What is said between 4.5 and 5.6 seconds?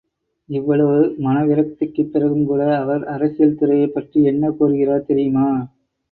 கூறுகிறார் தெரியுமா!